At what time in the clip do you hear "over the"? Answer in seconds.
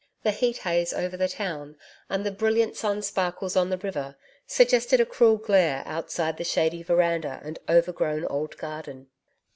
0.93-1.27